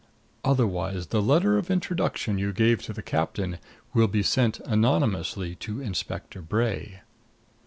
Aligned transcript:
"Otherwise 0.43 1.09
the 1.09 1.21
letter 1.21 1.59
of 1.59 1.69
introduction 1.69 2.39
you 2.39 2.51
gave 2.51 2.81
to 2.81 2.91
the 2.91 3.03
captain 3.03 3.59
will 3.93 4.07
be 4.07 4.23
sent 4.23 4.59
anonymously 4.61 5.53
to 5.53 5.79
Inspector 5.79 6.41
Bray." 6.41 7.01